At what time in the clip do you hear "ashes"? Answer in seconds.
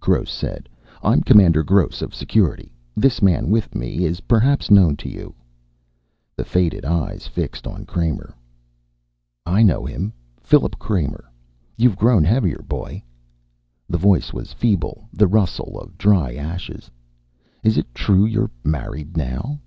16.34-16.90